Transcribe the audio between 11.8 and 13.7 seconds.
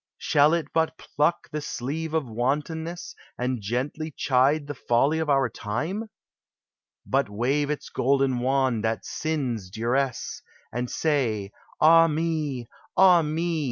Ah me! ah me